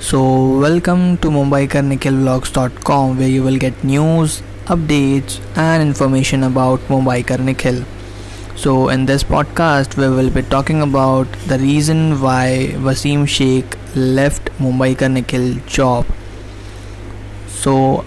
So 0.00 0.18
welcome 0.60 1.16
to 1.16 1.30
Mumbaikar 1.66 1.82
Nikhil 1.82 2.16
blogs 2.16 2.54
dot 2.54 2.78
com 2.78 3.16
we 3.16 3.26
you 3.26 3.42
will 3.42 3.56
get 3.56 3.74
news 3.86 4.32
updates 4.70 5.38
and 5.58 5.82
information 5.82 6.42
about 6.42 6.80
Mumbaikar 7.22 7.40
Nikhil 7.40 7.82
so 8.64 8.90
in 8.90 9.06
this 9.06 9.22
podcast 9.22 9.98
we 9.98 10.08
will 10.08 10.30
be 10.30 10.42
talking 10.42 10.82
about 10.82 11.26
the 11.48 11.52
reason 11.52 12.12
why 12.12 12.68
Wasim 12.78 13.26
Shaikh 13.26 13.76
left 13.96 14.50
Mumbaikar 14.94 15.08
Nikhil 15.08 15.60
job 15.74 16.14
सो 17.64 18.04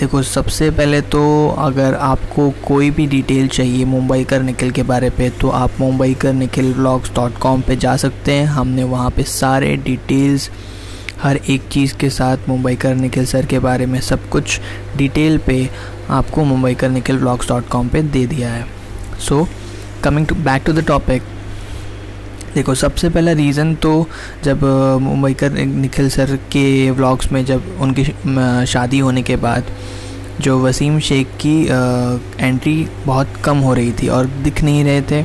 देखो, 0.00 0.22
सबसे 0.22 0.70
पहले 0.70 1.00
तो 1.00 1.48
अगर 1.58 1.94
आपको 1.94 2.50
कोई 2.66 2.90
भी 2.90 3.06
detail 3.06 3.48
चाहिए 3.48 3.84
मुंबई 3.84 4.24
कर 4.24 4.42
निकल 4.42 4.70
के 4.70 4.82
बारे 4.82 5.10
पे 5.10 5.30
तो 5.30 5.48
आप 5.48 5.80
मुंबई 5.80 6.14
कर 6.14 6.32
निखिल 6.32 6.72
ब्लॉग्स 6.74 7.14
डॉट 7.16 7.38
कॉम 7.38 7.60
पर 7.60 7.74
जा 7.74 7.96
सकते 7.96 8.32
हैं। 8.32 8.46
हमने 8.46 8.84
वहाँ 8.84 9.10
पर 9.10 9.22
सारे 9.22 9.76
डिटेल्स 9.76 10.50
हर 11.22 11.36
एक 11.36 11.68
चीज़ 11.72 11.94
के 11.96 12.08
साथ 12.10 12.48
मुंबई 12.48 12.74
कर 12.76 12.94
निखिल 12.94 13.26
सर 13.26 13.46
के 13.46 13.58
बारे 13.58 13.86
में 13.86 14.00
सब 14.00 14.28
कुछ 14.28 14.60
डिटेल 14.96 15.38
पे 15.46 15.68
आपको 16.10 16.44
मुंबई 16.44 16.74
कर 16.74 16.90
निखिल 16.90 17.18
ब्लॉग्स 17.18 17.48
डॉट 17.48 17.68
कॉम 17.68 17.88
पर 17.88 18.02
दे 18.02 18.26
दिया 18.26 18.48
है। 18.50 18.66
So 19.28 19.46
coming 20.04 20.26
to 20.26 20.34
back 20.34 20.62
to 20.66 20.72
the 20.72 20.84
topic 20.86 21.22
देखो 22.54 22.74
सबसे 22.74 23.08
पहला 23.10 23.32
रीज़न 23.32 23.74
तो 23.82 24.06
जब 24.44 24.64
मुंबई 25.02 25.34
कर 25.34 25.52
निखिल 25.52 26.08
सर 26.10 26.36
के 26.52 26.90
व्लॉग्स 26.90 27.32
में 27.32 27.44
जब 27.44 27.78
उनकी 27.80 28.04
शादी 28.66 28.98
होने 28.98 29.22
के 29.22 29.36
बाद 29.36 29.72
जो 30.40 30.58
वसीम 30.60 30.98
शेख 30.98 31.26
की 31.40 31.56
आ, 31.68 31.76
एंट्री 32.40 32.86
बहुत 33.06 33.36
कम 33.44 33.58
हो 33.58 33.74
रही 33.74 33.92
थी 33.92 34.08
और 34.08 34.26
दिख 34.44 34.62
नहीं 34.62 34.84
रहे 34.84 35.02
थे 35.02 35.22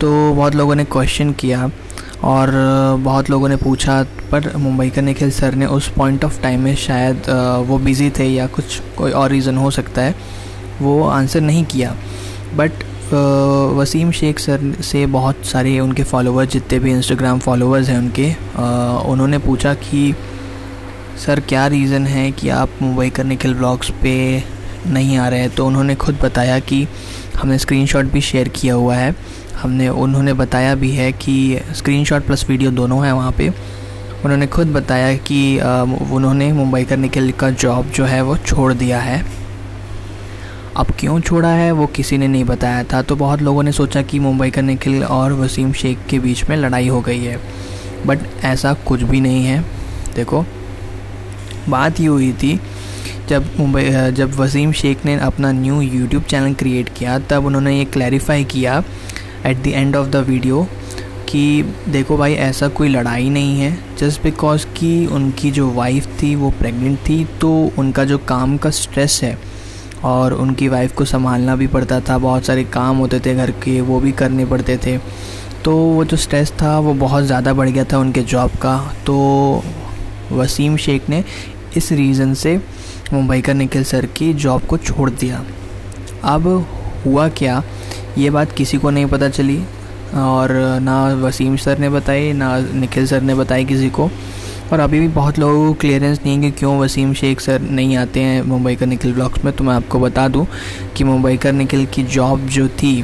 तो 0.00 0.10
बहुत 0.34 0.54
लोगों 0.54 0.74
ने 0.74 0.84
क्वेश्चन 0.84 1.32
किया। 1.32 1.70
और 2.24 2.50
बहुत 3.00 3.30
लोगों 3.30 3.48
ने 3.48 3.56
पूछा 3.56 4.02
पर 4.32 4.56
मुंबई 4.56 4.88
का 4.90 5.02
निखिल 5.02 5.30
सर 5.30 5.54
ने 5.54 5.66
उस 5.66 5.88
पॉइंट 5.88 6.24
ऑफ़ 6.24 6.40
टाइम 6.42 6.60
में 6.60 6.74
शायद 6.76 7.22
वो 7.68 7.78
बिज़ी 7.78 8.10
थे 8.10 8.24
या 8.24 8.46
कुछ, 8.46 8.80
कोई 8.98 9.12
और 9.12 9.30
रीज़न 9.30 9.56
हो 9.56 9.70
सकता 9.70 10.02
है, 10.02 10.14
वो 10.82 11.02
आंसर 11.04 11.40
नहीं 11.40 11.64
किया। 11.64 11.96
बट 12.56 12.84
वसीम 13.76 14.10
शेख 14.10 14.38
सर 14.38 14.72
से 14.82 15.04
बहुत 15.06 15.44
सारे 15.44 15.78
उनके 15.80 16.02
फॉलोअर्स 16.02 16.50
जितने 16.50 16.78
भी 16.78 16.90
इंस्टाग्राम 16.90 17.38
फॉलोअर्स 17.38 17.88
हैं 17.88 17.98
उनके 17.98 18.28
उन्होंने 19.10 19.38
पूछा 19.38 19.74
कि, 19.74 20.14
सर, 21.26 21.40
क्या 21.40 21.66
रीज़न 21.66 22.06
है 22.06 22.30
कि 22.32 22.48
आप 22.48 22.70
मुंबई 22.82 23.08
का 23.10 23.22
निखिल 23.22 23.54
ब्लॉग्स 23.54 23.90
पे 24.02 24.14
नहीं 24.86 25.16
आ 25.18 25.28
रहे? 25.28 25.40
हैं 25.40 25.50
तो 25.50 25.66
उन्होंने 25.66 25.94
खुद 25.94 26.18
बताया 26.22 26.58
कि 26.58 26.86
हमने 27.36 27.58
स्क्रीनशॉट 27.58 28.12
भी 28.12 28.20
शेयर 28.20 28.48
किया 28.50 28.74
हुआ 28.74 28.94
है। 28.96 29.14
हमने, 29.62 29.88
उन्होंने 29.88 30.32
बताया 30.32 30.74
भी 30.74 30.90
है 30.90 31.10
कि 31.12 31.60
स्क्रीनशॉट 31.74 32.26
प्लस 32.26 32.44
वीडियो 32.48 32.70
दोनों 32.70 33.04
हैं 33.06 33.12
वहाँ 33.12 33.32
पे। 33.32 33.48
उन्होंने 34.24 34.46
खुद 34.46 34.66
बताया 34.66 35.16
कि 35.16 35.58
उन्होंने 36.12 36.52
मुंबई 36.52 36.84
का 36.84 36.96
निकल 36.96 37.30
का 37.30 37.50
जॉब 37.50 37.90
जो 37.90 38.04
है 38.04 38.22
वो 38.22 38.36
छोड़ 38.36 38.72
दिया 38.72 39.00
है। 39.00 39.22
अब 40.76 40.86
क्यों 40.98 41.20
छोड़ा 41.20 41.48
है, 41.48 41.70
वो 41.72 41.86
किसी 41.86 42.18
ने 42.18 42.28
नहीं 42.28 42.44
बताया 42.44 42.84
था। 42.84 43.02
तो 43.02 43.16
बहुत 43.16 43.42
लोगों 43.42 43.62
ने 43.62 43.72
सोचा 43.72 44.02
कि 44.02 44.18
मुंबई 44.18 44.50
का 44.50 44.62
निखिल 44.62 45.04
और 45.04 45.32
वसीम 45.32 45.72
शेख 45.72 45.98
के 46.10 46.18
बीच 46.18 46.44
में 46.50 46.56
लड़ाई 46.56 46.88
हो 46.88 47.00
गई 47.00 47.24
है। 47.24 47.38
बट 48.06 48.18
ऐसा 48.44 48.72
कुछ 48.86 49.02
भी 49.02 49.20
नहीं 49.20 49.44
है। 49.44 49.60
देखो, 50.16 50.44
बात 51.68 52.00
ये 52.00 52.06
हुई 52.06 52.32
थी, 52.32 52.58
जब 53.28 53.50
मुंबई 53.58 53.82
जब 54.12 54.34
वसीम 54.34 54.72
शेख 54.72 55.04
ने 55.04 55.14
अपना 55.16 55.52
न्यू 55.52 55.80
यूट्यूब 55.80 56.22
चैनल 56.22 56.54
क्रिएट 56.54 56.88
किया, 56.88 57.18
तब 57.18 57.46
उन्होंने 57.46 57.76
ये 57.78 57.84
क्लैरिफाई 57.84 58.44
किया 58.44 58.82
at 59.46 59.62
the 59.62 59.66
end 59.66 59.96
of 59.96 60.08
the 60.08 60.16
video 60.28 60.66
कि 61.28 61.62
देखो 61.88 62.16
भाई, 62.16 62.34
ऐसा 62.34 62.68
कोई 62.68 62.88
लड़ाई 62.88 63.28
नहीं 63.30 63.60
है। 63.60 63.96
जस्ट 63.98 64.22
बिकॉज़ 64.22 64.66
कि 64.76 65.06
उनकी 65.06 65.50
जो 65.50 65.70
वाइफ 65.72 66.06
थी, 66.22 66.34
वो 66.34 66.50
प्रेग्नेंट 66.50 66.98
थी 67.08 67.24
तो 67.40 67.50
उनका 67.78 68.04
जो 68.04 68.18
काम 68.18 68.56
का 68.56 68.70
स्ट्रेस 68.72 69.20
है 69.22 69.38
और 70.04 70.32
उनकी 70.34 70.68
वाइफ 70.68 70.94
को 70.94 71.04
संभालना 71.04 71.56
भी 71.56 71.66
पड़ता 71.66 72.00
था। 72.00 72.18
बहुत 72.18 72.44
सारे 72.44 72.64
काम 72.64 72.96
होते 72.96 73.20
थे 73.20 73.34
घर 73.34 73.50
के, 73.64 73.80
वो 73.80 74.00
भी 74.00 74.12
करने 74.12 74.44
पड़ते 74.44 74.76
थे। 74.76 74.98
तो 75.64 75.76
वो 75.76 76.04
जो 76.04 76.16
स्ट्रेस 76.16 76.52
था, 76.62 76.78
वो 76.78 76.94
बहुत 76.96 77.24
ज़्यादा 77.24 77.52
बढ़ 77.54 77.68
गया 77.68 77.84
था 77.84 77.98
उनके 77.98 78.22
जॉब 78.24 78.50
का। 78.62 78.76
तो 79.06 79.62
वसीम 80.32 80.76
शेख 80.76 81.08
ने 81.08 81.24
इस 81.76 81.90
रीज़न 81.92 82.34
से 82.34 82.56
मुंबई 83.12 83.40
का 83.40 83.52
निखिल 83.52 83.84
सर 83.84 84.06
की 84.16 84.32
जॉब 84.34 84.62
को 84.62 84.76
छोड़ 84.78 85.10
दिया। 85.10 85.44
अब 86.24 86.46
हुआ 87.06 87.28
क्या? 87.28 87.62
ये 88.20 88.30
बात 88.30 88.52
किसी 88.52 88.78
को 88.78 88.90
नहीं 88.90 89.06
पता 89.06 89.28
चली, 89.28 89.58
और 90.16 90.52
ना 90.82 91.04
वसीम 91.16 91.56
सर 91.56 91.78
ने 91.78 91.88
बताई, 91.90 92.32
ना 92.32 92.56
निखिल 92.74 93.06
सर 93.06 93.22
ने 93.22 93.34
बताई 93.34 93.64
किसी 93.64 93.88
को। 93.90 94.10
और 94.72 94.80
अभी 94.80 95.00
भी 95.00 95.08
बहुत 95.10 95.38
लोगों 95.38 95.66
को 95.66 95.72
क्लियरेंस 95.80 96.20
नहीं 96.24 96.34
है 96.34 96.40
कि 96.42 96.58
क्यों 96.58 96.78
वसीम 96.78 97.12
शेख 97.14 97.40
सर 97.40 97.60
नहीं 97.60 97.96
आते 97.96 98.20
हैं 98.20 98.42
मुंबई 98.42 98.74
का 98.76 98.86
निखिल 98.86 99.12
ब्लॉक्स 99.14 99.44
में। 99.44 99.52
तो 99.56 99.64
मैं 99.64 99.74
आपको 99.74 100.00
बता 100.00 100.26
दूँ 100.28 100.46
कि 100.96 101.04
मुंबई 101.04 101.36
का 101.36 101.50
निखिल 101.52 101.86
की 101.86 102.02
जॉब 102.04 102.46
जो 102.48 102.68
थी 102.78 102.98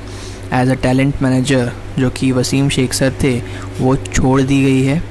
एज 0.55 0.71
अ 0.71 0.75
टैलेंट 0.83 1.23
मैनेजर 1.23 1.73
जो 1.99 2.11
कि 2.11 2.31
वसीम 2.33 2.69
शेख 2.69 2.93
सर 2.93 3.13
थे, 3.23 3.39
वो 3.81 3.97
छोड़ 3.97 4.41
दी 4.43 4.63
गई 4.65 4.83
है। 4.83 5.03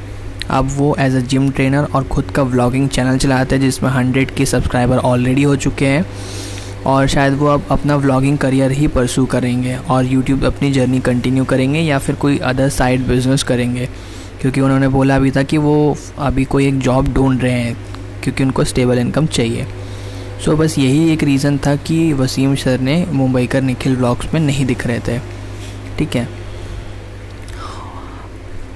अब 0.51 0.69
वो 0.71 0.95
एज 0.99 1.15
अ 1.15 1.19
जिम 1.21 1.49
ट्रेनर 1.51 1.83
और 1.85 2.03
ख़ुद 2.13 2.31
का 2.31 2.43
व्लॉगिंग 2.43 2.89
चैनल 2.89 3.17
चलाते 3.17 3.55
हैं, 3.55 3.61
जिसमें 3.61 3.89
हंड्रेड 3.91 4.31
के 4.31 4.45
सब्सक्राइबर 4.45 4.97
ऑलरेडी 4.97 5.43
हो 5.43 5.55
चुके 5.57 5.85
हैं। 5.85 6.05
और 6.85 7.07
शायद 7.07 7.33
वो 7.33 7.47
अब 7.47 7.63
अपना 7.71 7.95
व्लॉगिंग 7.95 8.37
करियर 8.37 8.71
ही 8.71 8.87
परसू 8.87 9.25
करेंगे 9.25 9.75
और 9.75 10.05
यूट्यूब 10.05 10.45
अपनी 10.45 10.71
जर्नी 10.71 10.99
कंटिन्यू 10.99 11.45
करेंगे 11.45 11.79
या 11.79 11.99
फिर 11.99 12.15
कोई 12.15 12.37
अदर 12.37 12.69
साइड 12.69 13.07
बिज़नेस 13.07 13.43
करेंगे। 13.43 13.89
क्योंकि 14.41 14.61
उन्होंने 14.61 14.87
बोला 14.87 15.15
अभी 15.15 15.31
था 15.31 15.43
कि 15.43 15.57
वो 15.57 15.97
अभी 16.17 16.43
कोई 16.43 16.67
एक 16.67 16.79
जॉब 16.79 17.07
ढूंढ 17.07 17.41
रहे 17.41 17.51
हैं, 17.51 17.77
क्योंकि 18.23 18.43
उनको 18.43 18.63
स्टेबल 18.63 18.99
इनकम 18.99 19.25
चाहिए। 19.25 19.67
सो 20.45 20.57
बस 20.57 20.79
यही 20.79 21.13
एक 21.13 21.23
रीज़न 21.23 21.57
था 21.57 21.75
कि 21.75 22.13
वसीम 22.13 22.55
सर 22.55 22.79
ने 22.79 23.05
मुंबई 23.11 23.47
कर 23.47 23.61
निखिल 23.61 23.95
ब्लॉग्स 23.95 24.33
में 24.33 24.41
नहीं 24.41 24.65
दिख 24.65 24.87
रहे 24.87 24.99
थे। 24.99 25.19
ठीक 25.97 26.15
है? 26.15 26.44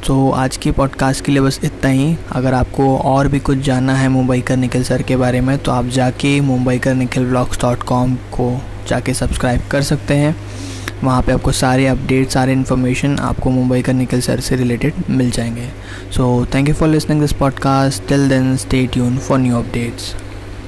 तो 0.09 0.31
आज 0.31 0.58
के 0.58 0.72
पॉडकास्ट 0.72 1.25
के 1.25 1.31
लिए 1.31 1.42
बस 1.42 1.59
इतना 1.64 1.90
ही। 1.90 2.18
अगर 2.31 2.53
आपको 2.53 2.97
और 2.97 3.28
भी 3.28 3.40
कुछ 3.40 3.58
जानना 3.58 3.96
है 3.96 4.09
मुंबई 4.09 4.42
कर 4.42 4.58
निखिल 4.58 4.84
सर 4.84 5.02
के 5.02 5.16
बारे 5.16 5.42
में 5.42 5.58
तो 5.58 5.72
आप 5.72 5.86
जाके 5.86 6.42
मुंबई 6.42 6.78
कर 6.80 6.94
निखिल 6.94 7.25
ब्लॉग्स 7.25 7.62
डॉट 7.62 7.84
कॉम 7.84 8.16
को 8.16 8.62
जाके 8.88 9.14
सब्सक्राइब 9.14 9.62
कर 9.72 9.81
सकते 9.81 10.14
हैं। 10.14 10.36
वहाँ 11.03 11.22
पे 11.22 11.31
आपको 11.31 11.52
सारे 11.52 11.88
अपडेट 11.88 12.30
सारे 12.30 12.53
इन्फॉर्मेशन 12.53 13.18
आपको 13.19 13.50
मुंबई 13.50 13.81
का 13.81 13.94
निकल 13.94 14.22
सर 14.22 14.40
से 14.40 14.56
रिलेटेड 14.56 14.94
मिल 15.09 15.31
जाएँगे। 15.31 15.69
So 16.12 16.46
thank 16.53 16.69
you 16.69 16.75
for 16.75 16.90
listening 16.90 17.22
this 17.22 17.34
podcast 17.34 18.08
till 18.08 18.30
then 18.30 18.56
stay 18.58 18.88
tune 18.88 19.18
for 19.18 19.40
new 19.40 19.56
updates 19.56 20.16